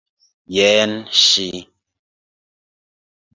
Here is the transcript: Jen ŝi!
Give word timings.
Jen 0.55 0.95
ŝi! 1.25 1.45